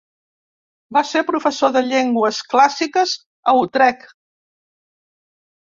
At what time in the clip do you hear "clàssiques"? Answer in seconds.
2.55-3.13